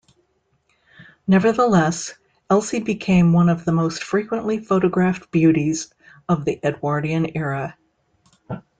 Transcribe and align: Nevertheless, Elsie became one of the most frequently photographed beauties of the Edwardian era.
Nevertheless, 1.27 2.15
Elsie 2.49 2.79
became 2.79 3.33
one 3.33 3.49
of 3.49 3.65
the 3.65 3.71
most 3.71 4.03
frequently 4.03 4.57
photographed 4.57 5.29
beauties 5.29 5.93
of 6.27 6.43
the 6.43 6.59
Edwardian 6.63 7.37
era. 7.37 7.77